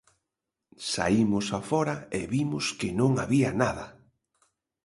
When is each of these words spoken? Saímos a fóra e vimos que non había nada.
Saímos 0.93 1.45
a 1.59 1.61
fóra 1.69 1.95
e 2.19 2.21
vimos 2.33 2.65
que 2.79 2.89
non 2.99 3.11
había 3.23 3.51
nada. 3.61 3.85